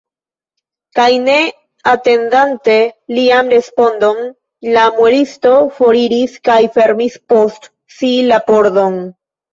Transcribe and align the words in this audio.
Kaj 0.99 1.09
ne 1.25 1.35
atendante 1.91 2.77
lian 3.17 3.51
respondon, 3.55 4.23
la 4.77 4.87
muelisto 4.97 5.53
foriris 5.77 6.41
kaj 6.51 6.59
fermis 6.79 7.19
post 7.35 7.71
si 7.99 8.15
la 8.33 8.41
pordon. 8.51 8.99